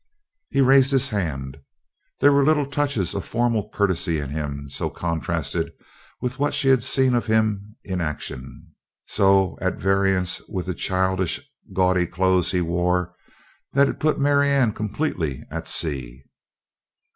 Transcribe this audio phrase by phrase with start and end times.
[0.49, 1.57] He raised his hand.
[2.21, 5.73] There were little touches of formal courtesy in him so contrasted
[6.19, 8.73] with what she had seen of him in action,
[9.05, 13.13] so at variance with the childishly gaudy clothes he wore,
[13.73, 16.23] that it put Marianne completely at sea.